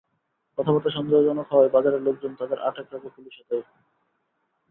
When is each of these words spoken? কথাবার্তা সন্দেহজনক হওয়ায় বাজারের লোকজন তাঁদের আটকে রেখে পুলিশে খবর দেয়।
কথাবার্তা 0.57 0.89
সন্দেহজনক 0.89 1.47
হওয়ায় 1.51 1.73
বাজারের 1.75 2.01
লোকজন 2.01 2.31
তাঁদের 2.35 2.59
আটকে 2.59 2.91
রেখে 2.93 3.09
পুলিশে 3.15 3.41
খবর 3.41 3.49
দেয়। 3.49 3.65